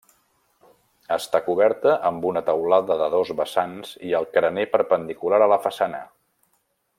[1.15, 6.03] Està coberta amb una teulada de dos vessants i el carener perpendicular a la façana.